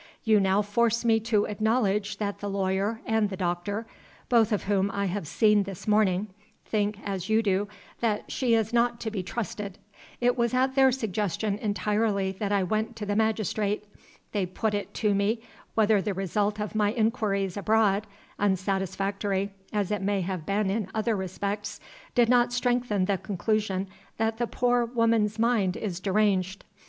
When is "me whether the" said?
15.13-16.15